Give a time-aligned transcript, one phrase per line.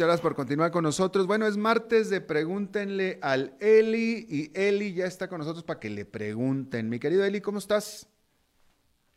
[0.00, 1.26] muchas gracias por continuar con nosotros.
[1.26, 5.90] Bueno, es martes de pregúntenle al Eli y Eli ya está con nosotros para que
[5.90, 6.88] le pregunten.
[6.88, 8.08] Mi querido Eli, ¿cómo estás?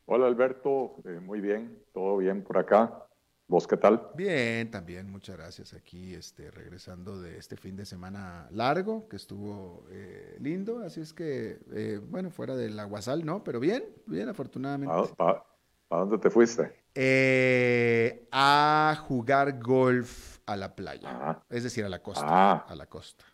[0.08, 3.08] Hola Alberto, eh, muy bien, todo bien por acá.
[3.48, 4.10] ¿Vos qué tal?
[4.16, 5.74] Bien, también, muchas gracias.
[5.74, 11.14] Aquí este, regresando de este fin de semana largo, que estuvo eh, lindo, así es
[11.14, 13.42] que, eh, bueno, fuera del aguasal, ¿no?
[13.46, 14.94] Pero bien, bien, afortunadamente.
[15.18, 15.46] ¿A,
[15.90, 16.74] dónde te fuiste?
[16.94, 22.66] Eh, a jugar golf a la playa, es decir, a la costa, ah.
[22.68, 23.26] a la costa.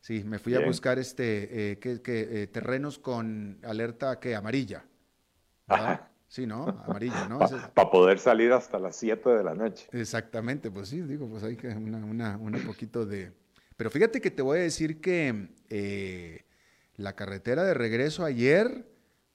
[0.00, 4.84] Sí, me fui a buscar este, que, terrenos con alerta que amarilla.
[6.28, 6.82] Sí, ¿no?
[6.86, 7.38] Amarillo, ¿no?
[7.74, 9.88] Para poder salir hasta las 7 de la noche.
[9.92, 13.32] Exactamente, pues sí, digo, pues hay que una, una, una poquito de...
[13.76, 16.44] Pero fíjate que te voy a decir que eh,
[16.96, 18.86] la carretera de regreso ayer,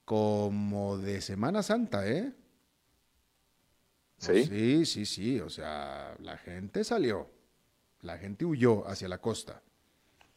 [0.04, 2.32] como de Semana Santa, ¿eh?
[4.24, 4.44] Sí.
[4.44, 7.26] Sí, sí, sí, o sea, la gente salió,
[8.02, 9.60] la gente huyó hacia la costa.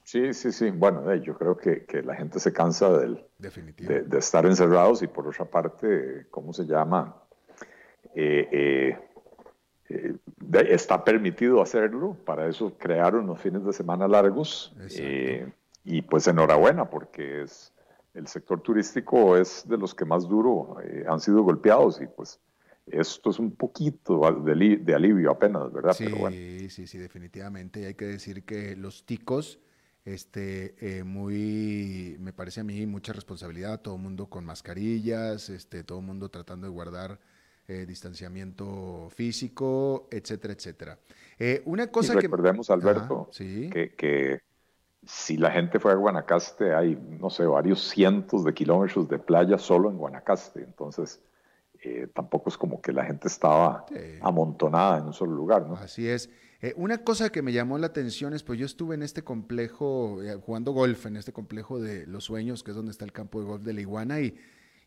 [0.07, 0.69] Sí, sí, sí.
[0.71, 5.43] Bueno, yo creo que, la gente se cansa del, de, estar encerrados y por otra
[5.43, 7.13] parte, ¿cómo se llama?
[8.15, 8.99] Eh, eh,
[9.89, 10.13] eh,
[10.69, 14.73] está permitido hacerlo, para eso crearon unos fines de semana largos
[15.83, 17.73] y pues enhorabuena porque es
[18.13, 22.39] el sector turístico es de los que más duro han sido golpeados y pues
[22.91, 25.93] esto es un poquito de, alivio apenas, ¿verdad?
[25.93, 27.81] Sí, sí, sí, definitivamente.
[27.81, 29.59] Y hay que decir que los ticos
[30.05, 35.83] este, eh, muy, me parece a mí, mucha responsabilidad, todo el mundo con mascarillas, este,
[35.83, 37.19] todo el mundo tratando de guardar
[37.67, 40.99] eh, distanciamiento físico, etcétera, etcétera.
[41.37, 44.39] Eh, una cosa y recordemos, Alberto, que, que,
[45.05, 49.57] si la gente fue a Guanacaste, hay, no sé, varios cientos de kilómetros de playa
[49.57, 51.21] solo en Guanacaste, entonces
[52.13, 53.85] tampoco es como que la gente estaba
[54.21, 55.75] amontonada en un solo lugar, ¿no?
[55.75, 56.29] Así es.
[56.59, 60.23] Eh, una cosa que me llamó la atención es, pues yo estuve en este complejo,
[60.23, 63.39] eh, jugando golf, en este complejo de Los Sueños, que es donde está el campo
[63.39, 64.35] de golf de la Iguana, y,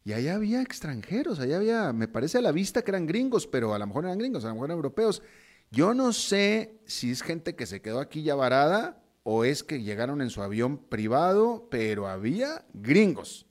[0.05, 3.73] y allá había extranjeros, allá había, me parece a la vista que eran gringos, pero
[3.73, 5.23] a lo mejor eran gringos, a lo mejor eran europeos.
[5.71, 9.81] Yo no sé si es gente que se quedó aquí ya varada o es que
[9.81, 13.47] llegaron en su avión privado, pero había gringos.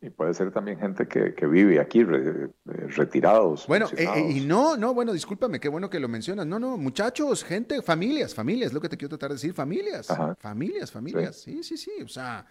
[0.00, 3.66] Y puede ser también gente que, que vive aquí, eh, retirados.
[3.66, 6.46] Bueno, eh, eh, y no, no, bueno, discúlpame, qué bueno que lo mencionas.
[6.46, 10.06] No, no, muchachos, gente, familias, familias, lo que te quiero tratar de decir, familias.
[10.38, 11.90] Familias, familias, sí, sí, sí.
[12.04, 12.46] O sea,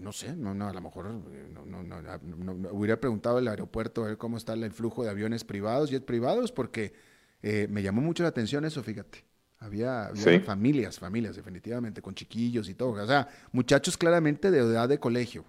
[0.00, 4.08] no sé, no, no, a lo mejor no, no, no, hubiera preguntado el aeropuerto a
[4.08, 6.92] ver cómo está el flujo de aviones privados, jet privados, porque
[7.42, 9.24] me llamó mucho la atención eso, fíjate.
[9.60, 13.02] Había, había familias, familias, definitivamente, con chiquillos y todo.
[13.02, 15.46] O sea, muchachos claramente de edad de colegio.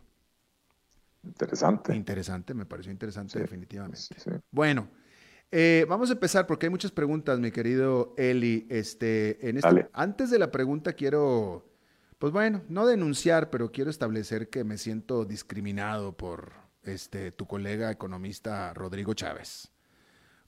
[1.23, 1.95] Interesante.
[1.95, 3.99] Interesante, me pareció interesante definitivamente.
[4.51, 4.89] Bueno,
[5.51, 8.67] eh, vamos a empezar porque hay muchas preguntas, mi querido Eli.
[8.69, 11.69] Este, en este, antes de la pregunta quiero,
[12.17, 17.91] pues bueno, no denunciar, pero quiero establecer que me siento discriminado por este, tu colega
[17.91, 19.71] economista Rodrigo Chávez.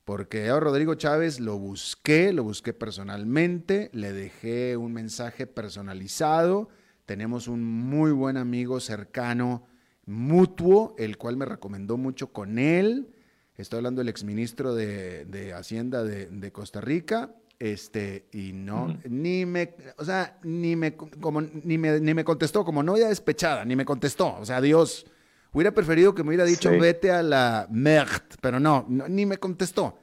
[0.05, 6.67] Porque a Rodrigo Chávez lo busqué, lo busqué personalmente, le dejé un mensaje personalizado.
[7.05, 9.65] Tenemos un muy buen amigo cercano
[10.05, 13.09] mutuo, el cual me recomendó mucho con él.
[13.57, 17.35] Estoy hablando del exministro de, de Hacienda de, Costa Rica.
[17.59, 22.65] Este, y no, ni me, o sea, ni me, como, ni me, ni me contestó,
[22.65, 24.35] como novia despechada, ni me contestó.
[24.39, 25.05] O sea, Dios,
[25.53, 29.97] hubiera preferido que me hubiera dicho vete a la merde, pero no, ni me contestó.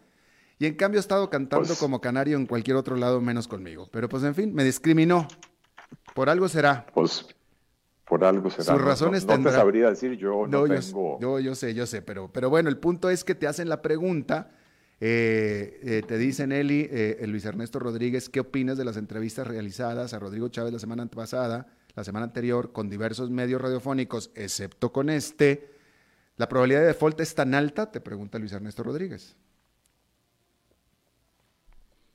[0.58, 3.88] Y en cambio ha estado cantando pues como canario en cualquier otro lado menos conmigo.
[3.90, 5.26] Pero pues en fin, me discriminó.
[6.14, 6.86] Por algo será.
[6.92, 7.26] Pues
[8.10, 8.64] por algo será.
[8.64, 11.20] Sus razones no, te sabría decir, yo no, tengo...
[11.20, 13.82] Yo, yo, sé, yo sé, pero, pero bueno, el punto es que te hacen la
[13.82, 14.50] pregunta,
[15.00, 20.12] eh, eh, te dicen Eli, eh, Luis Ernesto Rodríguez, ¿qué opinas de las entrevistas realizadas
[20.12, 25.08] a Rodrigo Chávez la semana pasada, la semana anterior, con diversos medios radiofónicos, excepto con
[25.08, 25.70] este?
[26.36, 27.92] ¿La probabilidad de default es tan alta?
[27.92, 29.36] Te pregunta Luis Ernesto Rodríguez.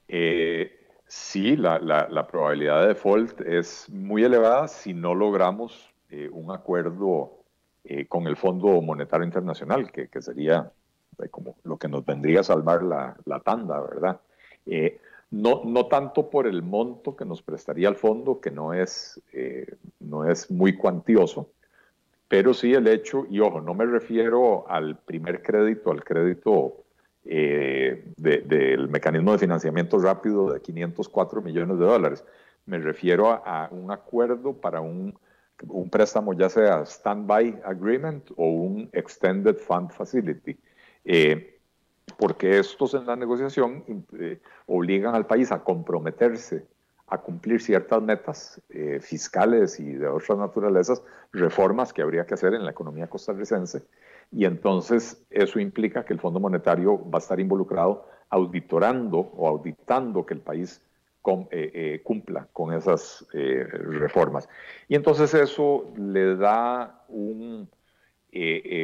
[0.10, 0.75] Eh,
[1.18, 7.40] Sí, la, la, probabilidad de default es muy elevada si no logramos eh, un acuerdo
[7.86, 10.74] eh, con el Fondo Monetario Internacional, que, que sería
[11.24, 14.20] eh, como lo que nos vendría a salvar la, la tanda, ¿verdad?
[15.32, 19.22] no, no tanto por el monto que nos prestaría el fondo, que no es,
[20.02, 21.50] no es muy cuantioso,
[22.28, 26.85] pero sí el hecho, y ojo, no me refiero al primer crédito, al crédito
[27.26, 32.24] eh, del mecanismo de financiamiento rápido de 504 millones de dólares.
[32.66, 35.18] Me refiero a, un acuerdo para un,
[35.68, 40.58] un, préstamo ya sea standby agreement o un extended fund facility.
[41.04, 41.60] Eh,
[42.18, 46.66] porque estos en la negociación eh, obligan al país a comprometerse
[47.08, 52.54] a cumplir ciertas metas eh, fiscales y de otras naturalezas, reformas que habría que hacer
[52.54, 53.84] en la economía costarricense.
[54.32, 60.26] Y entonces eso implica que el Fondo Monetario va a estar involucrado auditorando o auditando
[60.26, 60.82] que el país
[61.26, 64.50] eh, eh, cumpla con esas reformas.
[64.88, 67.70] Y entonces eso le da un,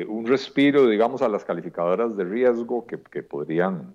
[0.08, 3.94] un respiro, digamos, a las calificadoras de riesgo que, que podrían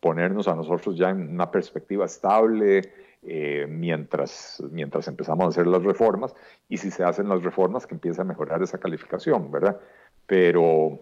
[0.00, 2.82] ponernos a nosotros ya en una perspectiva estable,
[3.22, 6.34] eh, mientras, mientras empezamos a hacer las reformas
[6.68, 9.80] y si se hacen las reformas que empiece a mejorar esa calificación, ¿verdad?
[10.28, 11.00] Pero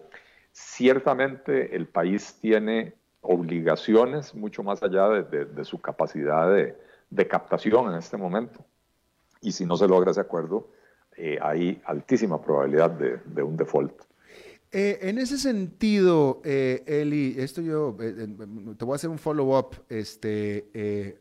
[0.53, 8.15] ciertamente el país tiene obligaciones mucho más allá de, su capacidad de, captación en este
[8.15, 8.65] momento.
[9.41, 10.71] Y si no se logra ese acuerdo,
[11.17, 14.01] eh, hay altísima probabilidad de, un default.
[14.71, 17.97] Eh, en ese sentido, Eli, esto yo
[18.77, 19.75] te voy a hacer un follow-up.
[19.89, 21.19] Este,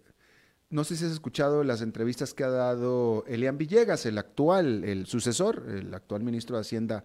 [0.70, 5.06] no sé si has escuchado las entrevistas que ha dado Elian Villegas, el actual, el
[5.06, 7.04] sucesor, el actual ministro de Hacienda,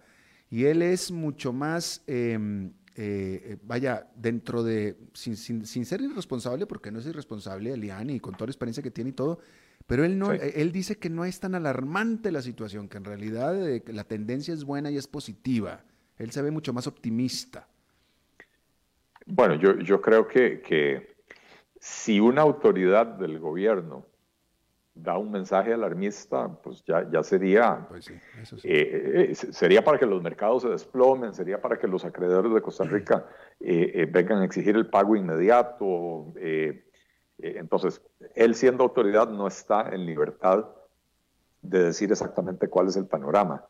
[0.52, 7.00] y él es mucho más, em, eh, vaya, dentro de, sin, ser irresponsable, porque no
[7.00, 9.40] es irresponsable Elian y con toda la experiencia que tiene y todo,
[9.88, 13.66] pero él, no, él dice que no es tan alarmante la situación, que en realidad
[13.66, 15.86] eh, la tendencia es buena y es positiva.
[16.18, 17.68] Él se ve mucho más optimista.
[19.26, 21.16] Bueno, yo, yo creo que, que
[21.80, 24.06] si una autoridad del gobierno
[24.94, 28.20] da un mensaje alarmista, pues ya, ya sería, pues eh,
[28.64, 32.84] eh, sería para que los mercados se desplomen, sería para que los acreedores de Costa
[32.84, 33.26] Rica
[33.60, 36.34] eh, vengan a exigir el pago inmediato.
[37.40, 38.02] entonces,
[38.36, 40.66] él siendo autoridad no está en libertad
[41.62, 43.66] de decir exactamente cuál es el panorama.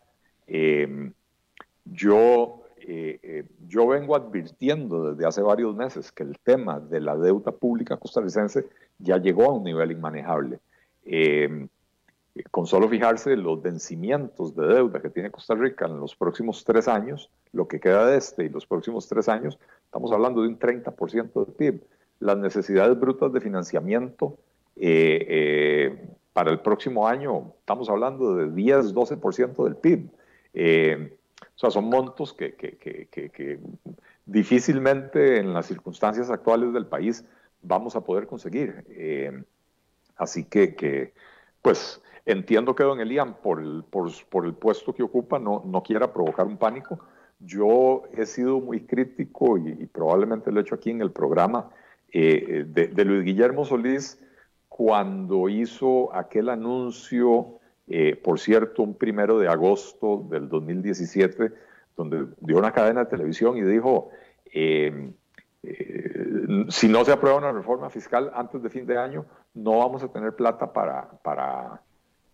[1.86, 7.16] yo eh, eh, yo vengo advirtiendo desde hace varios meses que el tema de la
[7.16, 10.60] deuda pública costarricense ya llegó a un nivel inmanejable.
[11.06, 11.68] Eh,
[12.50, 16.88] con solo fijarse los vencimientos de deuda que tiene Costa Rica en los próximos tres
[16.88, 20.58] años, lo que queda de este y los próximos tres años, estamos hablando de un
[20.58, 21.84] 30% del PIB.
[22.20, 24.38] Las necesidades brutas de financiamiento
[26.34, 30.10] para el próximo año, estamos hablando de 10, 12% del PIB.
[31.56, 33.60] O sea, son montos que, que,
[34.26, 37.26] difícilmente en las circunstancias actuales del país
[37.62, 38.86] vamos a poder conseguir.
[40.22, 41.14] Eh, así que,
[41.62, 46.14] pues, entiendo que don Elian, por el, por, el puesto que ocupa, no, no quiera
[46.14, 47.00] provocar un pánico.
[47.40, 51.70] Yo he sido muy crítico y, probablemente lo he hecho aquí en el programa
[52.12, 54.20] eh, de, de Luis Guillermo Solís
[54.70, 57.60] cuando hizo aquel anuncio
[57.94, 61.52] eh, por cierto, un primero de agosto del 2017,
[61.98, 64.12] donde dio una cadena de televisión y dijo,
[64.46, 65.12] eh,
[66.70, 70.08] si no se aprueba una reforma fiscal antes de fin de año, no vamos a
[70.08, 71.82] tener plata para, para,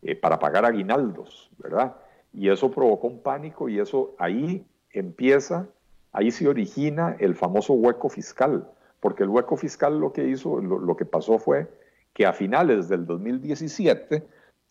[0.02, 1.96] eh, para pagar aguinaldos, ¿verdad?
[2.34, 5.68] Y eso provocó un pánico y eso ahí empieza,
[6.12, 8.70] ahí se origina el famoso hueco fiscal,
[9.00, 11.68] porque el hueco fiscal lo que hizo, lo, lo que pasó fue
[12.14, 14.28] que a finales del 2017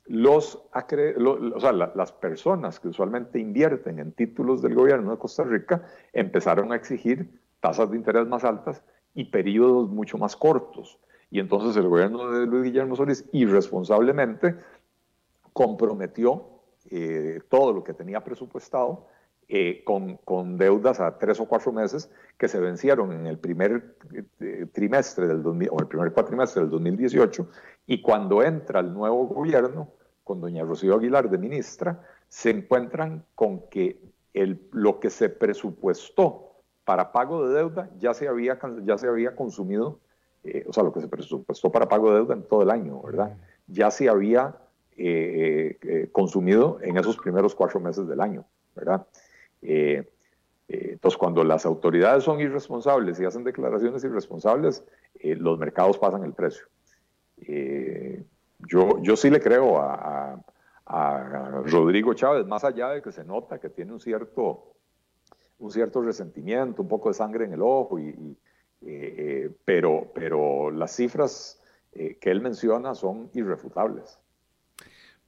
[0.09, 5.83] los, o sea, las personas que usualmente invierten en títulos del gobierno de Costa Rica
[6.13, 8.83] empezaron a exigir tasas de interés más altas
[9.15, 10.99] y periodos mucho más cortos.
[11.31, 14.57] Y entonces el gobierno de Luis Guillermo Solís irresponsablemente
[15.53, 16.49] comprometió
[16.91, 19.09] eh, todo lo que tenía presupuestado
[19.49, 23.97] eh, con, con, deudas a tres o cuatro meses que se vencieron en el primer
[24.41, 27.49] eh, trimestre del o el primer cuatrimestre del 2018
[27.87, 29.89] y cuando entra el nuevo gobierno
[30.25, 34.01] con doña Rocío Aguilar de ministra, se encuentran con que
[34.35, 39.37] el, lo que se presupuestó para pago de deuda ya se había, ya se había
[39.37, 40.01] consumido,
[40.47, 43.01] eh, o sea, lo que se presupuestó para pago de deuda en todo el año,
[43.03, 43.37] ¿verdad?
[43.67, 44.57] Ya se había
[44.97, 49.07] eh, eh, consumido en esos primeros cuatro meses del año, ¿verdad?
[50.69, 54.85] entonces, cuando las autoridades son irresponsables y hacen declaraciones irresponsables,
[55.23, 56.67] los mercados pasan el precio
[58.59, 60.43] yo, yo sí le creo a,
[61.65, 64.73] Rodrigo Chávez, más allá de que se nota que tiene un cierto,
[65.59, 68.37] un cierto resentimiento, un poco de sangre en el ojo, y,
[68.89, 71.61] eh, pero, pero las cifras
[71.93, 74.19] eh, que él menciona son irrefutables.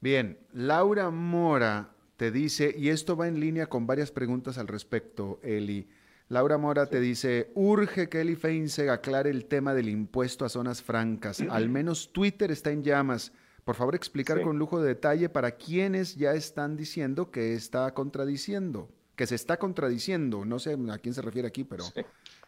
[0.01, 5.41] Bien, Laura Mora te dice, y esto va en línea con varias preguntas al respecto,
[5.43, 5.89] Eli.
[6.29, 10.83] Laura Mora te dice, urge que Eli Feinse aclare el tema del impuesto a zonas
[10.83, 11.41] francas.
[11.49, 13.33] Al menos Twitter está en llamas.
[13.65, 18.89] Por favor, explicar con lujo de detalle para quienes ya están diciendo que está contradiciendo,
[19.15, 20.45] que se está contradiciendo.
[20.45, 21.85] No sé a quién se refiere aquí, pero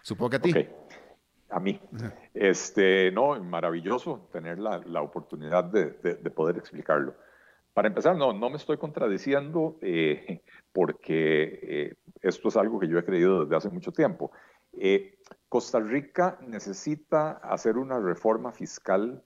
[0.03, 0.55] Supongo que a ti.
[1.51, 1.81] A mí.
[2.33, 7.15] Este, no, maravilloso tener la, la oportunidad de, de, poder explicarlo.
[7.75, 10.43] Para empezar, no, no me estoy contradiciendo eh,
[10.73, 14.31] porque eh, esto es algo que yo he creído desde hace mucho tiempo.
[14.73, 19.25] Eh, Costa Rica necesita hacer una reforma fiscal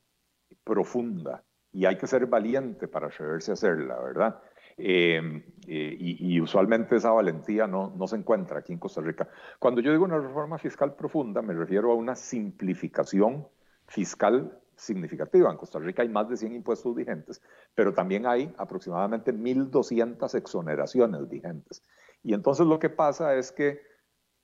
[0.62, 4.40] profunda y hay que ser valiente para atreverse a hacerla, ¿verdad?
[4.76, 9.28] Em, eh, y, usualmente esa valentía no, no se encuentra aquí en Costa Rica.
[9.58, 13.46] Cuando yo digo una reforma fiscal profunda, me refiero a una simplificación
[13.86, 15.50] fiscal significativa.
[15.50, 17.40] En Costa Rica hay más de 100 impuestos vigentes,
[17.74, 21.82] pero también hay aproximadamente 1.200 exoneraciones vigentes.
[22.22, 23.80] Y entonces lo que pasa es que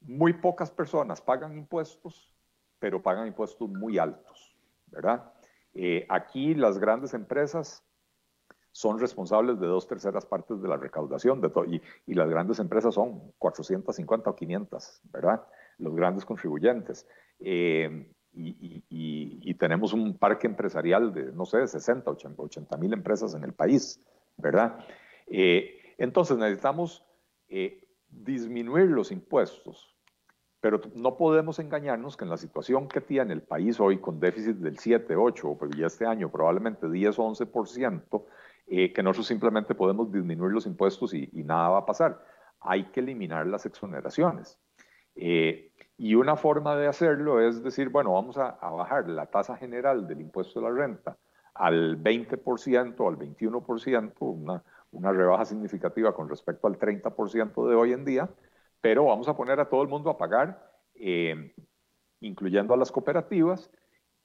[0.02, 2.32] muy pocas personas pagan impuestos,
[2.78, 4.56] pero pagan impuestos muy altos,
[4.86, 5.32] ¿verdad?
[5.74, 7.84] Eh, aquí las grandes empresas
[8.72, 12.94] son responsables de dos terceras partes de la recaudación de y, y, las grandes empresas
[12.94, 15.42] son 450 o 500, ¿verdad?
[15.78, 17.06] Los grandes contribuyentes.
[17.40, 23.44] Eh, y, y, tenemos un parque empresarial de, no sé, 60, 80 mil empresas en
[23.44, 24.00] el país,
[24.36, 24.78] ¿verdad?
[25.26, 27.04] Eh, entonces necesitamos
[27.48, 29.94] eh, disminuir los impuestos,
[30.60, 34.56] pero no podemos engañarnos que en la situación que tiene el país hoy, con déficit
[34.56, 38.24] del 7, 8, o ya este año probablemente 10 o 11%,
[38.72, 42.24] eh, que nosotros simplemente podemos disminuir los impuestos y, nada va a pasar.
[42.60, 44.60] Hay que eliminar las exoneraciones.
[45.16, 50.06] Eh, y una forma de hacerlo es decir, bueno, vamos a, bajar la tasa general
[50.06, 51.18] del impuesto de la renta
[51.52, 54.62] al 20% o al 21%, una,
[54.92, 58.30] una rebaja significativa con respecto al 30% de hoy en día,
[58.80, 61.52] pero vamos a poner a todo el mundo a pagar, eh,
[62.20, 63.68] incluyendo a las cooperativas,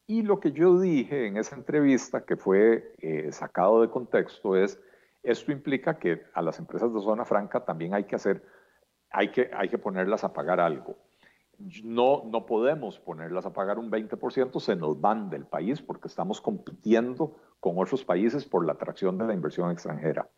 [0.07, 4.79] y lo que yo dije en esa entrevista, que fue eh, sacado de contexto, es,
[5.23, 8.43] esto implica que a las empresas de zona franca también hay que hacer,
[9.09, 10.95] hay que, hay que ponerlas a pagar algo.
[11.83, 16.41] No, no podemos ponerlas a pagar un 20%, se nos van del país porque estamos
[16.41, 20.29] compitiendo con otros países por la atracción de la inversión extranjera.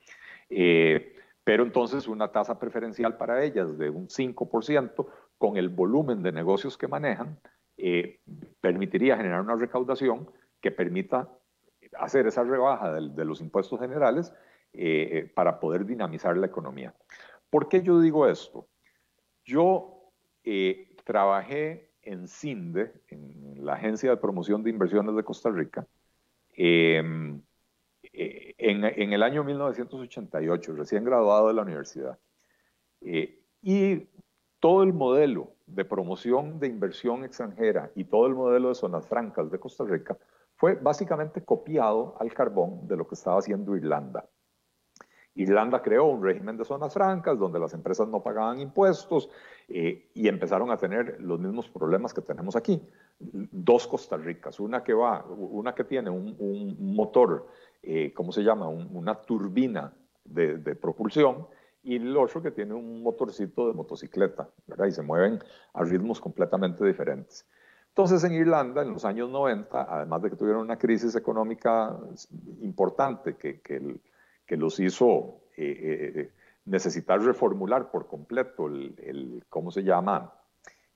[0.50, 5.08] Eh, pero entonces una tasa preferencial para ellas de un 5%
[5.38, 7.40] con el volumen de negocios que manejan,
[7.78, 8.22] eh,
[8.60, 10.30] permitiría generar una recaudación
[10.62, 11.30] que permita
[12.00, 14.34] hacer esa rebaja de, los impuestos generales
[14.74, 16.96] eh, eh, para poder dinamizar la economía.
[17.52, 18.68] ¿Por qué yo digo esto?
[19.46, 19.94] Yo
[21.04, 25.86] trabajé en CINDE, en la Agencia de Promoción de Inversiones de Costa Rica,
[26.54, 27.42] em,
[28.02, 32.18] en, en, el año 1988, recién graduado de la universidad.
[33.62, 34.08] y
[34.60, 39.52] todo el modelo de promoción de inversión extranjera y todo el modelo de zonas francas
[39.52, 40.18] de Costa Rica
[40.56, 44.26] fue básicamente copiado al carbón de lo que estaba haciendo Irlanda.
[45.36, 49.30] Irlanda creó un régimen de zonas francas donde las empresas no pagaban impuestos
[49.68, 52.82] eh, y empezaron a tener los mismos problemas que tenemos aquí.
[53.20, 57.48] Dos Costa Ricas, una que va, una que tiene un, motor,
[57.84, 58.68] eh, ¿cómo se llama?
[58.68, 59.94] una turbina
[60.26, 61.46] de, de propulsión
[61.88, 64.88] y el otro que tiene un motorcito de motocicleta, ¿verdad?
[64.88, 65.40] Y se mueven
[65.72, 67.48] a ritmos completamente diferentes.
[67.88, 71.98] Entonces en Irlanda, en los años 90, además de que tuvieron una crisis económica
[72.62, 76.32] importante que, que, los hizo eh, eh,
[76.66, 80.34] necesitar reformular por completo el, ¿cómo se llama?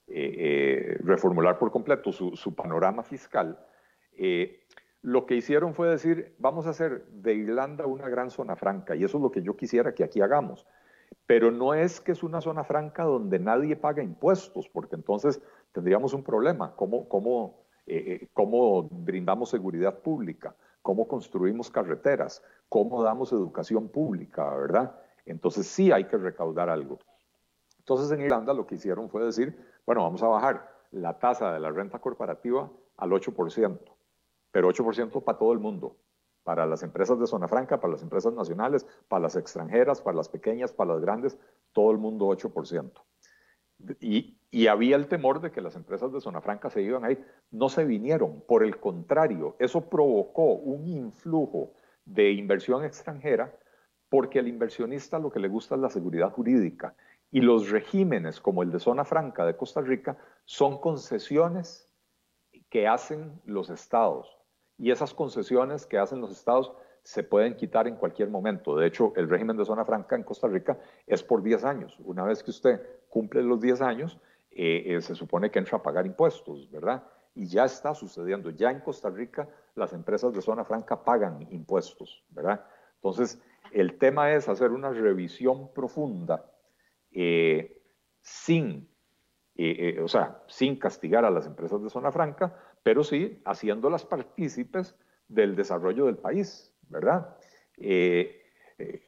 [0.07, 3.57] Eh, reformular por completo su, su panorama fiscal,
[5.03, 9.05] lo que hicieron fue decir, vamos a hacer de Irlanda una gran zona franca, y
[9.05, 10.67] eso es lo que yo quisiera que aquí hagamos.
[11.31, 16.13] Pero no es que es una zona franca donde nadie paga impuestos, porque entonces tendríamos
[16.13, 16.75] un problema.
[16.75, 20.53] ¿Cómo, cómo, eh, eh, cómo brindamos seguridad pública?
[20.81, 22.43] ¿Cómo construimos carreteras?
[22.67, 24.53] ¿Cómo damos educación pública?
[24.53, 24.93] ¿Verdad?
[25.25, 27.00] Entonces sí hay que recaudar algo.
[27.79, 31.61] Entonces en Irlanda lo que hicieron fue decir, bueno, vamos a bajar la tasa de
[31.61, 33.79] la renta corporativa al 8%,
[34.51, 35.95] pero 8% para todo el mundo
[36.43, 40.29] para las empresas de zona franca, para las empresas nacionales, para las extranjeras, para las
[40.29, 41.38] pequeñas, para las grandes,
[41.71, 42.91] todo el mundo 8%.
[44.00, 47.12] Y, y, había el temor de que las empresas de zona franca se iban a
[47.12, 47.25] ir.
[47.50, 51.74] No se vinieron, por el contrario, eso provocó un influjo
[52.05, 53.55] de inversión extranjera
[54.12, 56.95] porque al inversionista lo que le gusta es la seguridad jurídica.
[57.31, 61.89] Y los regímenes como el de zona franca de Costa Rica son concesiones
[62.69, 64.40] que hacen los estados
[64.81, 66.73] y esas concesiones que hacen los estados
[67.03, 68.75] se pueden quitar en cualquier momento.
[68.75, 72.00] De hecho, el régimen de zona franca en Costa Rica es por 10 años.
[72.03, 74.17] Una vez que usted cumple los 10 años,
[74.50, 77.03] eh, eh, se supone que entra a pagar impuestos, ¿verdad?
[77.35, 78.50] Y ya está sucediendo.
[78.50, 82.65] Ya en Costa Rica las empresas de zona franca pagan impuestos, ¿verdad?
[82.95, 83.39] Entonces,
[83.71, 86.43] el tema es hacer una revisión profunda
[87.11, 87.83] eh,
[88.19, 88.89] sin
[90.03, 94.95] o sea, sin castigar a las empresas de zona franca, pero sí haciéndolas partícipes
[95.27, 97.35] del desarrollo del país, ¿verdad?
[97.77, 98.41] Eh,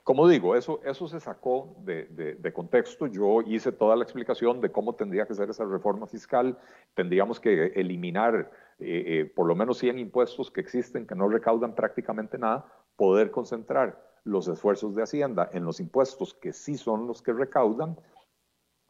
[0.04, 3.08] como digo, eso, eso se sacó de, contexto.
[3.08, 6.58] Yo hice toda la explicación de cómo tendría que ser esa reforma fiscal.
[6.94, 11.74] Tendríamos que eliminar eh, eh, por lo menos 100 impuestos que existen, que no recaudan
[11.74, 12.66] prácticamente nada,
[12.96, 17.98] poder concentrar los esfuerzos de Hacienda en los impuestos que sí son los que recaudan,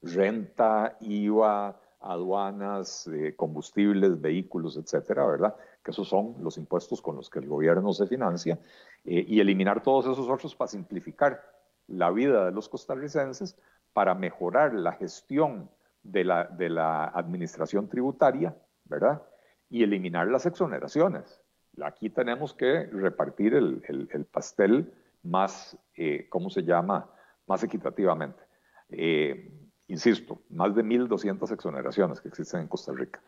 [0.01, 5.55] renta, IVA, aduanas, combustibles, vehículos, etcétera, ¿verdad?
[5.83, 8.59] Que esos son los impuestos con los que el gobierno se financia
[9.05, 11.41] eh, y eliminar todos esos otros para simplificar
[11.87, 13.57] la vida de los costarricenses,
[13.93, 15.69] para mejorar la gestión
[16.03, 18.55] de la, de la administración tributaria,
[18.85, 19.21] ¿verdad?
[19.69, 21.41] Y eliminar las exoneraciones.
[21.81, 24.93] Aquí tenemos que repartir el, el, pastel
[25.23, 27.09] más, eh, ¿cómo se llama?
[27.47, 28.43] Más equitativamente.
[28.89, 29.51] Eh,
[29.87, 33.21] insisto, más de 1.200 exoneraciones que existen en Costa Rica.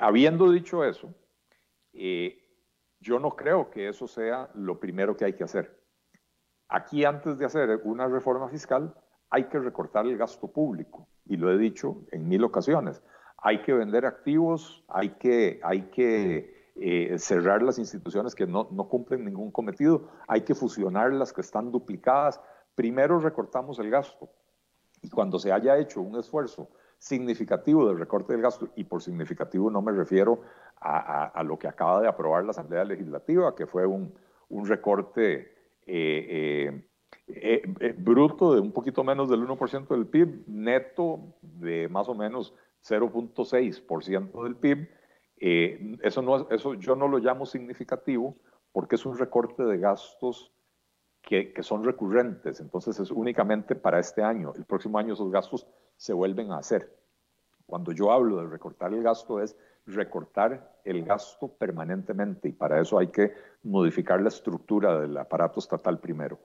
[0.00, 1.14] habiendo dicho eso,
[3.00, 5.80] yo no creo que eso sea lo primero que hay que hacer.
[6.68, 8.94] Aquí antes de hacer una reforma fiscal
[9.30, 13.02] hay que recortar el gasto público y lo he dicho en mil ocasiones.
[13.38, 15.60] Hay que vender activos, hay que,
[16.74, 21.70] eh, cerrar las instituciones que no cumplen ningún cometido, hay que fusionar las que están
[21.70, 22.40] duplicadas.
[22.74, 24.30] Primero recortamos el gasto
[25.06, 29.70] y cuando se haya hecho un esfuerzo significativo del recorte del gasto, y por significativo
[29.70, 30.40] no me refiero
[30.80, 34.12] a, lo que acaba de aprobar la Asamblea Legislativa, que fue un,
[34.64, 35.54] recorte
[35.86, 36.88] eh,
[37.28, 42.14] eh, eh, bruto de un poquito menos del 1% del PIB, neto de más o
[42.16, 42.52] menos
[42.84, 44.88] 0.6% del PIB.
[46.02, 48.36] eso, no, eso yo no lo llamo significativo
[48.72, 50.52] porque es un recorte de gastos
[51.26, 54.52] que, son recurrentes, entonces es únicamente para este año.
[54.54, 55.66] El próximo año esos gastos
[55.96, 56.96] se vuelven a hacer.
[57.66, 59.56] Cuando yo hablo de recortar el gasto es
[59.86, 65.98] recortar el gasto permanentemente y para eso hay que modificar la estructura del aparato estatal
[65.98, 66.38] primero.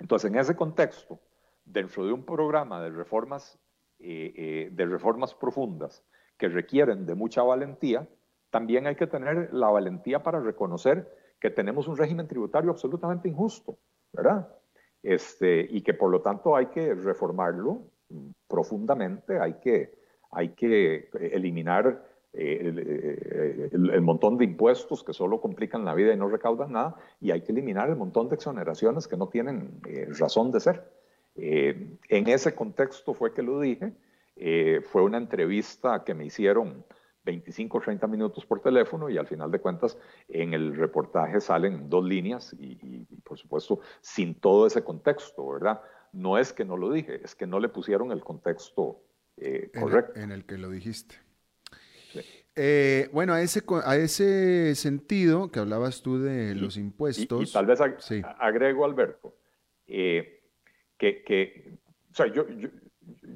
[0.00, 1.20] Entonces, en ese contexto,
[1.64, 3.60] dentro de un programa de reformas,
[4.00, 6.02] eh, eh, de reformas profundas
[6.36, 8.08] que requieren de mucha valentía,
[8.50, 13.76] también hay que tener la valentía para reconocer que tenemos un régimen tributario absolutamente injusto,
[14.14, 14.48] ¿verdad?
[15.02, 17.82] Este, y que por lo tanto hay que reformarlo
[18.48, 19.92] profundamente, hay que,
[20.30, 22.02] hay que eliminar
[22.32, 27.30] eh, el, montón de impuestos que solo complican la vida y no recaudan nada, y
[27.30, 30.90] hay que eliminar el montón de exoneraciones que no tienen eh, razón de ser.
[31.36, 33.92] Eh, en ese contexto fue que lo dije,
[34.84, 36.86] fue una entrevista que me hicieron
[37.24, 41.88] 25 o 30 minutos por teléfono y al final de cuentas en el reportaje salen
[41.88, 45.80] dos líneas y, por supuesto sin todo ese contexto, ¿verdad?
[46.12, 49.02] No es que no lo dije, es que no le pusieron el contexto
[49.78, 50.20] correcto.
[50.20, 51.16] en el que lo dijiste.
[52.56, 57.50] Eh, bueno, a ese, a ese sentido que hablabas tú de los impuestos.
[57.50, 57.80] Y, tal vez
[58.38, 59.36] agrego, Alberto,
[59.86, 60.40] eh,
[60.96, 61.78] que,
[62.12, 62.46] o sea, yo,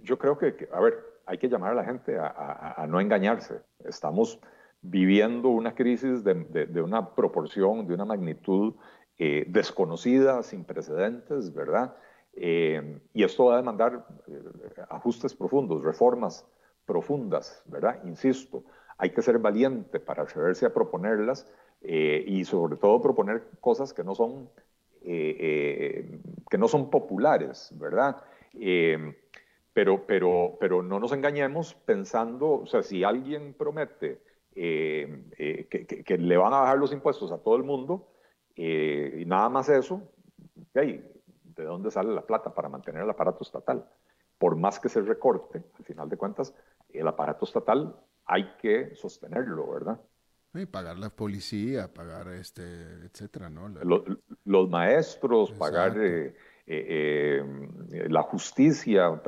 [0.02, 3.60] yo, creo que, a ver, hay que llamar a la gente a, no engañarse.
[3.84, 4.40] Estamos
[4.80, 8.74] viviendo una crisis de, una proporción, de una magnitud
[9.18, 11.94] eh, desconocida, sin precedentes, ¿verdad?
[12.40, 14.06] y esto va a demandar
[14.90, 16.46] ajustes profundos, reformas
[16.88, 18.00] profundas, ¿verdad?
[18.04, 18.62] Insisto,
[18.96, 21.46] hay que ser valiente para atreverse a proponerlas
[21.82, 24.50] eh, y sobre todo proponer cosas que no son,
[25.02, 28.16] eh, eh, que no son populares, ¿verdad?
[29.78, 34.20] Pero, pero, pero no nos engañemos pensando, o sea, si alguien promete
[34.52, 38.08] que, le van a bajar los impuestos a todo el mundo
[38.56, 40.02] y nada más eso,
[40.74, 41.00] ¿de
[41.54, 43.88] dónde sale la plata para mantener el aparato estatal?
[44.36, 46.52] Por más que se recorte, al final de cuentas,
[46.88, 50.00] el aparato estatal hay que sostenerlo, ¿verdad?
[50.54, 52.64] Y pagar la policía, pagar este,
[53.04, 53.68] etcétera, ¿no?
[54.44, 56.34] Los, maestros, pagar eh,
[56.68, 57.42] eh,
[57.92, 59.20] eh, la justicia,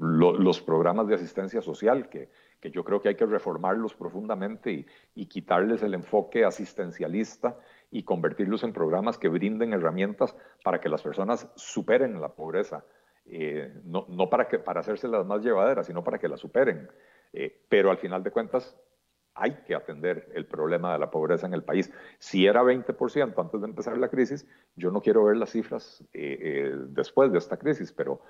[0.00, 2.28] los programas de asistencia social, que,
[2.60, 7.56] que, yo creo que hay que reformarlos profundamente y, y, quitarles el enfoque asistencialista
[7.90, 12.84] y convertirlos en programas que brinden herramientas para que las personas superen la pobreza
[13.30, 16.88] eh, no, no, para, que, para las más llevaderas, sino para que las superen.
[17.32, 18.74] Eh, pero al final de cuentas
[19.38, 21.90] hay que atender el problema de la pobreza en el país.
[22.18, 24.46] Si era 20% antes de empezar la crisis,
[24.76, 28.20] yo no quiero ver las cifras eh, después de esta crisis, pero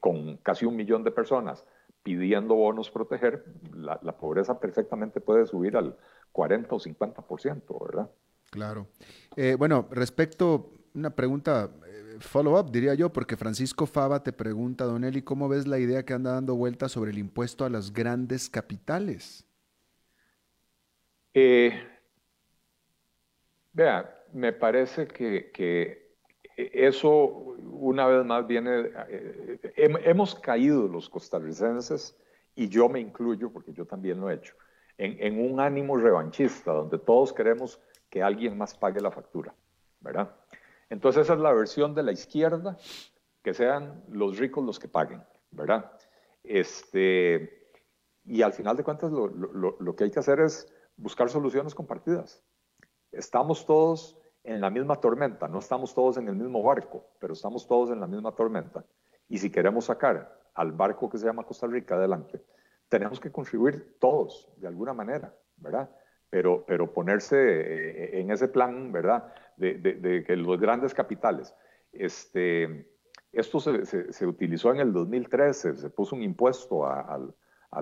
[0.00, 1.64] con casi un millón de personas
[2.02, 5.96] pidiendo bonos proteger, la, pobreza perfectamente puede subir al
[6.32, 8.10] 40 o 50%, ¿verdad?
[8.50, 8.88] Claro.
[9.56, 11.70] bueno, respecto, una pregunta
[12.22, 16.14] follow-up, diría yo, porque Francisco Fava te pregunta, Don Eli, ¿cómo ves la idea que
[16.14, 19.44] anda dando vuelta sobre el impuesto a las grandes capitales?
[21.34, 21.72] Eh,
[23.72, 26.12] vea, me parece que,
[26.56, 32.16] eso una vez más viene, eh, hemos caído los costarricenses,
[32.54, 34.54] y yo me incluyo porque yo también lo he hecho,
[34.98, 39.54] en, un ánimo revanchista, donde todos queremos que alguien más pague la factura,
[40.00, 40.34] ¿verdad?
[40.90, 42.76] Entonces esa es la versión de la izquierda,
[43.42, 45.90] que sean los ricos los que paguen, ¿verdad?
[46.44, 47.68] Este,
[48.24, 52.42] y al final de cuentas lo, que hay que hacer es buscar soluciones compartidas.
[53.10, 57.66] Estamos todos en la misma tormenta, no estamos todos en el mismo barco, pero estamos
[57.66, 58.84] todos en la misma tormenta.
[59.28, 62.40] Y si queremos sacar al barco que se llama Costa Rica adelante,
[62.88, 65.90] tenemos que contribuir todos de alguna manera, ¿verdad?
[66.30, 69.32] Pero, pero ponerse eh, en ese plan, ¿verdad?
[69.56, 71.54] de, que los grandes capitales.
[71.92, 72.88] Este,
[73.32, 77.18] esto se, utilizó en el 2013, se puso un impuesto a,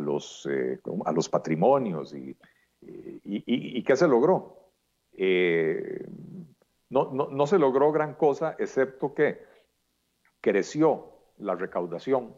[0.01, 2.37] los, eh, a los patrimonios y,
[2.83, 4.71] y, ¿qué se logró?
[5.13, 6.07] Eh,
[6.89, 9.45] no, no, se logró gran cosa, excepto que
[10.41, 12.35] creció la recaudación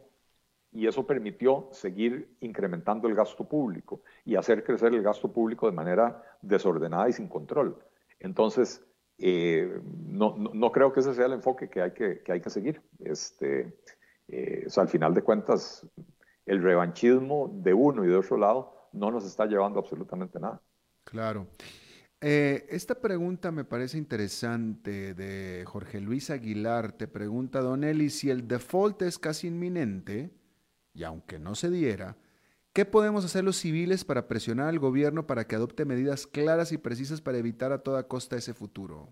[0.71, 5.75] y eso permitió seguir incrementando el gasto público y hacer crecer el gasto público de
[5.75, 7.77] manera desordenada y sin control.
[8.19, 8.83] Entonces,
[9.19, 12.49] eh, no, no, creo que ese sea el enfoque que hay que, que hay que
[12.49, 12.81] seguir.
[12.99, 13.73] Este,
[14.27, 15.85] eh, al final de cuentas,
[16.45, 20.61] el revanchismo de uno y de otro lado no nos está llevando absolutamente nada.
[21.03, 21.47] Claro.
[22.21, 26.93] Eh, esta pregunta me parece interesante de Jorge Luis Aguilar.
[26.93, 30.31] Te pregunta, Don Eli, si el default es casi inminente,
[30.93, 32.15] y aunque no se diera,
[32.73, 36.79] ¿Qué podemos hacer los civiles para presionar al gobierno para que adopte medidas claras y
[36.79, 39.09] precisas para evitar a toda costa ese futuro?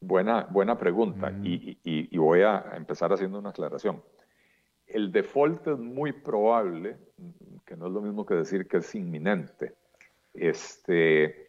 [0.00, 1.42] Buena, buena pregunta mm.
[1.44, 4.04] y, voy a empezar haciendo una aclaración.
[4.86, 6.96] El default es muy probable,
[7.70, 9.76] que no es lo mismo que decir que es inminente.
[10.34, 11.46] Este,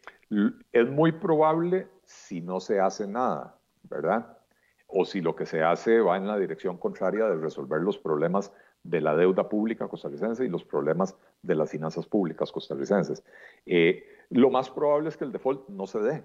[0.70, 4.38] es muy probable si no se hace nada, ¿verdad?
[4.86, 8.52] O si lo que se hace va en la dirección contraria de resolver los problemas
[8.84, 13.24] de la deuda pública costarricense y los problemas de las finanzas públicas costarricenses.
[13.66, 16.24] Eh, lo más probable es que el default no se dé,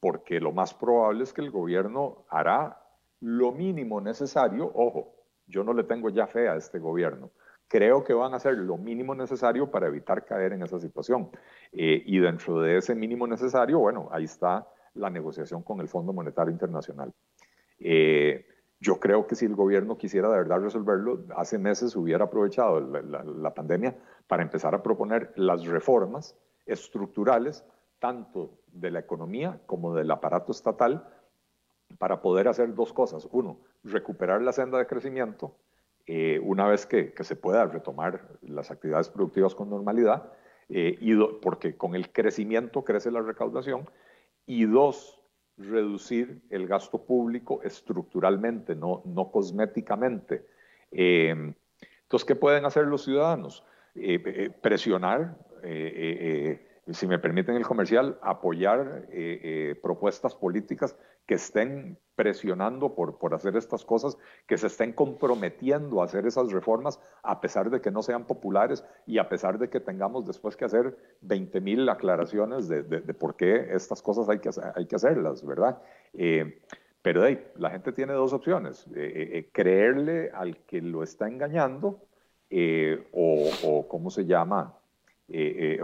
[0.00, 2.80] porque lo más probable es que el gobierno hará
[3.20, 4.72] lo mínimo necesario.
[4.74, 7.30] Ojo, yo no le tengo ya fe a este gobierno.
[7.68, 11.30] Creo que van a hacer lo mínimo necesario para evitar caer en esa situación.
[11.72, 16.12] Eh, y dentro de ese mínimo necesario, bueno, ahí está la negociación con el Fondo
[16.12, 17.12] Monetario Internacional.
[17.78, 18.46] Eh,
[18.80, 23.54] yo creo que si el gobierno quisiera de verdad resolverlo, hace meses hubiera aprovechado la,
[23.54, 27.64] pandemia para empezar a proponer las reformas estructurales,
[27.98, 31.08] tanto de la economía como del aparato estatal,
[31.98, 33.28] para poder hacer dos cosas.
[33.32, 35.56] Uno, recuperar la senda de crecimiento
[36.10, 40.32] eh, una vez que, se pueda retomar las actividades productivas con normalidad,
[40.70, 43.88] eh, y porque con el crecimiento crece la recaudación.
[44.46, 45.20] Y dos,
[45.58, 50.46] reducir el gasto público estructuralmente, no, no cosméticamente.
[50.92, 51.52] Eh,
[52.02, 53.62] entonces, ¿qué pueden hacer los ciudadanos?
[54.62, 55.36] Presionar,
[56.90, 59.08] si me permiten el comercial, apoyar
[59.82, 66.04] propuestas políticas que estén presionando por, por hacer estas cosas, que se estén comprometiendo a
[66.04, 69.78] hacer esas reformas, a pesar de que no sean populares y a pesar de que
[69.78, 74.50] tengamos después que hacer 20 mil aclaraciones de, de, por qué estas cosas hay que,
[74.74, 75.80] hay que hacerlas, ¿verdad?
[76.12, 76.60] Eh,
[77.02, 82.00] pero hey, la gente tiene dos opciones, eh, eh, creerle al que lo está engañando
[83.12, 84.74] o, o, ¿cómo se llama?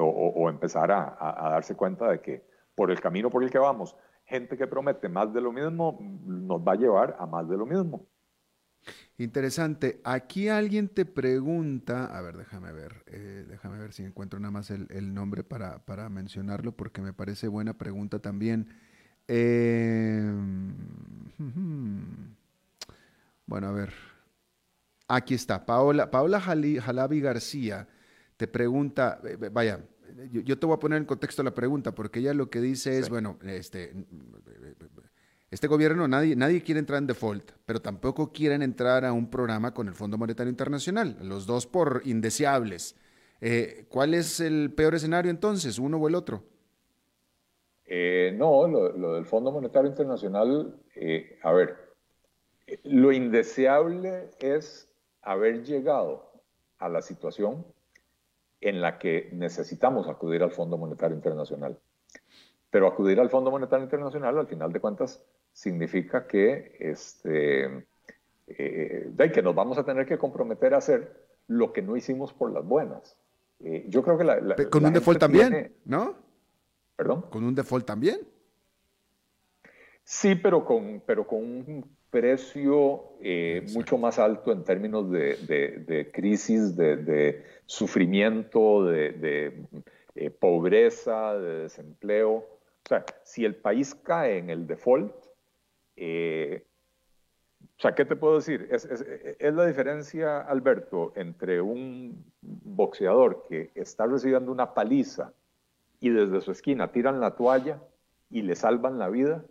[0.00, 2.42] O, empezar a darse cuenta de que
[2.74, 3.94] por el camino por el que vamos,
[4.24, 7.66] gente que promete más de lo mismo nos va a llevar a más de lo
[7.66, 8.06] mismo.
[9.16, 10.00] Interesante.
[10.04, 14.70] Aquí alguien te pregunta, a ver, déjame ver, eh, déjame ver si encuentro nada más
[14.70, 18.68] el, nombre para, mencionarlo, porque me parece buena pregunta también.
[19.28, 20.74] Em,
[23.46, 23.92] bueno, a ver.
[25.06, 27.86] Aquí está, Paola, Paola Jalabi García
[28.36, 29.20] te pregunta,
[29.52, 29.80] vaya,
[30.30, 33.08] yo, te voy a poner en contexto la pregunta, porque ella lo que dice es,
[33.08, 33.92] bueno, este,
[35.50, 39.74] este gobierno, nadie, nadie quiere entrar en default, pero tampoco quieren entrar a un programa
[39.74, 42.96] con el Fondo Monetario Internacional, los dos por indeseables.
[43.40, 46.44] Eh, ¿Cuál es el peor escenario entonces, uno o el otro?
[47.86, 51.76] Eh, no, lo, del Fondo Monetario Internacional, eh, a ver,
[52.84, 54.88] lo indeseable es
[55.22, 56.32] haber llegado
[56.78, 57.66] a la situación
[58.64, 61.78] en la que necesitamos acudir al Fondo Monetario Internacional.
[62.70, 65.22] Pero acudir al Fondo Monetario Internacional, al final de cuentas,
[65.52, 67.86] significa que, este,
[68.46, 72.52] eh, que nos vamos a tener que comprometer a hacer lo que no hicimos por
[72.52, 73.18] las buenas.
[73.60, 74.40] Eh, yo creo que la...
[74.70, 76.16] con un default también, ¿no?
[76.96, 77.26] ¿Perdón?
[77.30, 78.18] Con un default también.
[80.04, 86.76] Sí, pero con, pero con un precio eh, mucho más alto en términos de, crisis,
[86.76, 89.66] de, sufrimiento, de,
[90.14, 92.34] eh, pobreza, de desempleo.
[92.34, 95.12] O sea, si el país cae en el default,
[95.96, 96.64] eh,
[97.76, 98.68] o sea, ¿qué te puedo decir?
[98.70, 105.32] Es, es, la diferencia, Alberto, entre un boxeador que está recibiendo una paliza
[105.98, 107.82] y desde su esquina tiran la toalla
[108.30, 109.44] y le salvan la vida,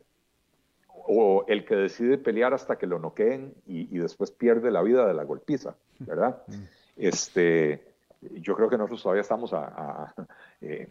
[1.05, 5.13] o el que decide pelear hasta que lo noqueen y, después pierde la vida de
[5.13, 6.41] la golpiza, ¿verdad?
[6.47, 6.63] Mm.
[6.97, 7.83] Este,
[8.21, 10.13] yo creo que nosotros todavía estamos a,
[10.61, 10.87] eh,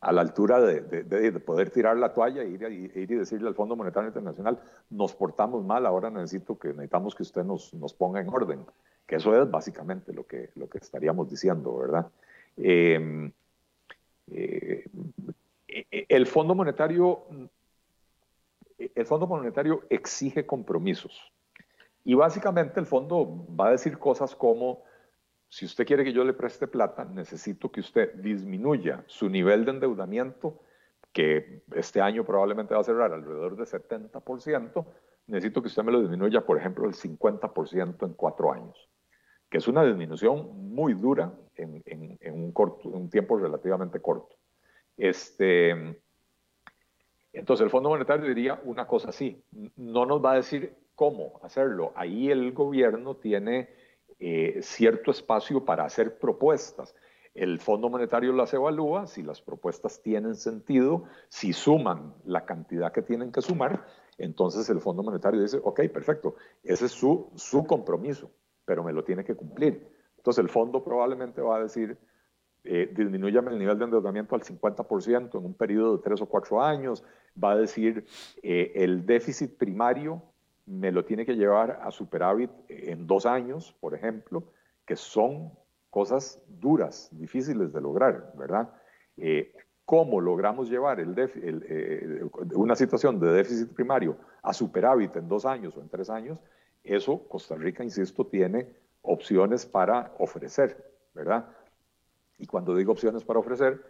[0.00, 4.08] a, la altura de, poder tirar la toalla e ir, y decirle al Fondo Monetario
[4.08, 4.58] Internacional,
[4.90, 8.64] nos portamos mal, ahora necesito que, necesitamos que usted nos, nos ponga en orden,
[9.06, 12.06] que eso es básicamente lo que, lo que estaríamos diciendo, ¿verdad?
[12.56, 13.30] Em,
[14.32, 14.84] eh,
[16.08, 17.24] el Fondo Monetario
[18.94, 21.32] el Fondo Monetario exige compromisos.
[22.04, 24.84] Y básicamente el fondo va a decir cosas como,
[25.48, 29.72] si usted quiere que yo le preste plata, necesito que usted disminuya su nivel de
[29.72, 30.60] endeudamiento,
[31.12, 34.86] que este año probablemente va a cerrar alrededor de 70%,
[35.26, 38.88] necesito que usted me lo disminuya, por ejemplo, el 50% en cuatro años,
[39.50, 41.82] que es una disminución muy dura en,
[42.32, 44.36] un, un tiempo relativamente corto.
[44.96, 46.00] Este,
[47.32, 49.42] entonces el Fondo Monetario diría una cosa así,
[49.76, 51.92] no nos va a decir cómo hacerlo.
[51.94, 53.70] Ahí el gobierno tiene
[54.18, 56.94] eh, cierto espacio para hacer propuestas.
[57.32, 63.02] El Fondo Monetario las evalúa, si las propuestas tienen sentido, si suman la cantidad que
[63.02, 63.86] tienen que sumar,
[64.18, 68.30] entonces el Fondo Monetario dice, ok, perfecto, ese es su, su compromiso,
[68.64, 69.88] pero me lo tiene que cumplir.
[70.18, 71.96] Entonces el fondo probablemente va a decir,
[72.64, 76.62] eh, disminuyame el nivel de endeudamiento al 50% en un periodo de tres o cuatro
[76.62, 77.04] años,
[77.42, 78.04] va a decir
[78.42, 80.22] eh, el déficit primario
[80.66, 84.44] me lo tiene que llevar a superávit en dos años, por ejemplo,
[84.86, 85.50] que son
[85.90, 88.72] cosas duras, difíciles de lograr, ¿verdad?
[89.16, 89.52] Eh,
[89.84, 92.20] ¿Cómo logramos llevar eh,
[92.54, 96.38] una situación de déficit primario a superávit en dos años o en tres años?
[96.84, 98.68] Eso Costa Rica, insisto, tiene
[99.02, 100.76] opciones para ofrecer,
[101.12, 101.48] ¿verdad?
[102.40, 103.84] Y cuando digo opciones para ofrecer,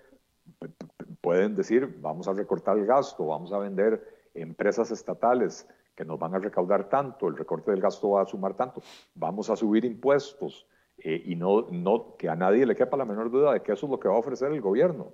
[1.20, 6.34] pueden decir, vamos a recortar el gasto, vamos a vender empresas estatales que nos van
[6.34, 8.82] a recaudar tanto, el recorte del gasto va a sumar tanto,
[9.14, 10.66] vamos a subir impuestos
[10.98, 13.86] eh, y no, no que a nadie le quepa la menor duda de que eso
[13.86, 15.12] es lo que va a ofrecer el gobierno.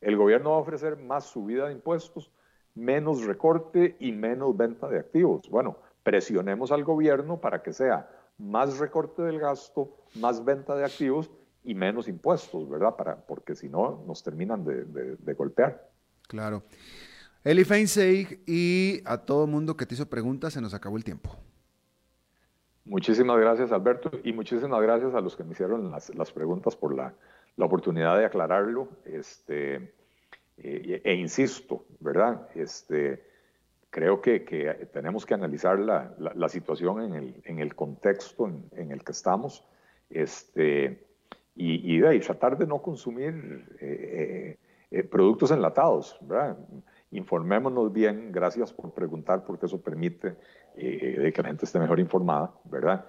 [0.00, 2.30] El gobierno va a ofrecer más subida de impuestos,
[2.74, 5.48] menos recorte y menos venta de activos.
[5.48, 11.30] Bueno, presionemos al gobierno para que sea más recorte del gasto, más venta de activos
[11.64, 12.96] y menos impuestos, ¿verdad?
[12.96, 15.90] Para, porque si no, nos terminan de, golpear.
[16.26, 16.62] Claro.
[17.44, 21.36] Eli Feinseig y a todo mundo que te hizo preguntas, se nos acabó el tiempo.
[22.84, 27.14] Muchísimas gracias, Alberto, y muchísimas gracias a los que me hicieron las, preguntas por la,
[27.58, 28.88] oportunidad de aclararlo.
[29.04, 29.92] Este,
[30.56, 32.48] eh, e, insisto, ¿verdad?
[32.54, 33.24] Este,
[33.90, 34.40] creo que,
[34.92, 39.64] tenemos que analizar la, situación en el, en el contexto en, en, el que estamos.
[40.08, 41.07] Este,
[41.58, 44.56] y, y, tratar de no consumir eh,
[44.90, 46.18] eh, eh, productos enlatados.
[47.10, 50.36] Informémonos bien, gracias por preguntar, porque eso permite
[50.76, 53.04] que la gente esté mejor informada, ¿verdad?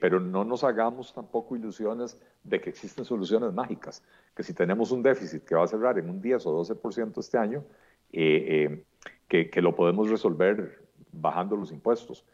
[0.00, 4.02] pero no nos hagamos tampoco ilusiones de que existen soluciones mágicas,
[4.34, 7.38] que si tenemos un déficit que va a cerrar en un 10 o 12% este
[7.38, 7.64] año,
[8.10, 8.84] que,
[9.28, 10.82] que, lo podemos resolver
[11.12, 12.26] bajando los impuestos.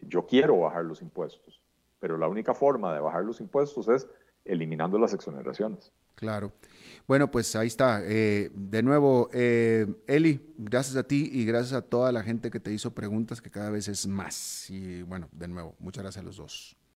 [0.00, 1.60] yo quiero bajar los impuestos,
[2.00, 4.08] pero la única forma de bajar los impuestos es
[4.44, 5.92] eliminando las exoneraciones.
[6.14, 6.52] Claro.
[7.06, 8.00] Bueno, pues ahí está.
[8.04, 12.60] Eh, de nuevo, eh, Eli, gracias a ti y gracias a toda la gente que
[12.60, 14.70] te hizo preguntas, que cada vez es más.
[14.70, 16.76] Y bueno, de nuevo, muchas gracias a los dos.